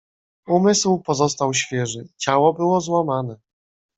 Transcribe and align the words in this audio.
"Umysł 0.47 0.97
pozostał 0.99 1.53
świeży, 1.53 2.07
ciało 2.17 2.53
było 2.53 2.81
złamane." 2.81 3.35